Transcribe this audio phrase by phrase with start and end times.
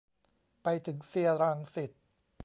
[0.63, 1.91] ไปถึงเซียร์รังสิต